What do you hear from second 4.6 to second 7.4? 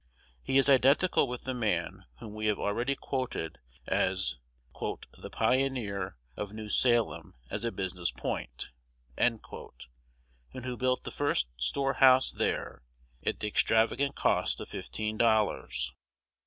"the pioneer of New Salem